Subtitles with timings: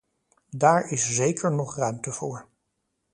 [0.49, 2.47] Daar is zeker nog ruimte voor.